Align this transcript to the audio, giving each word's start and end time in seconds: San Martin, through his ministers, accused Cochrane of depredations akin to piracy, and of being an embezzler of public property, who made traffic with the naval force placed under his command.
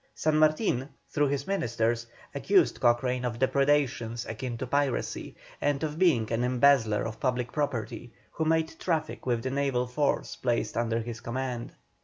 San 0.15 0.35
Martin, 0.37 0.89
through 1.11 1.27
his 1.27 1.45
ministers, 1.45 2.07
accused 2.33 2.79
Cochrane 2.79 3.23
of 3.23 3.37
depredations 3.37 4.25
akin 4.25 4.57
to 4.57 4.65
piracy, 4.65 5.35
and 5.61 5.83
of 5.83 5.99
being 5.99 6.31
an 6.31 6.43
embezzler 6.43 7.03
of 7.03 7.19
public 7.19 7.51
property, 7.51 8.11
who 8.31 8.43
made 8.43 8.73
traffic 8.79 9.27
with 9.27 9.43
the 9.43 9.51
naval 9.51 9.85
force 9.85 10.35
placed 10.35 10.75
under 10.75 11.01
his 11.01 11.21
command. 11.21 11.73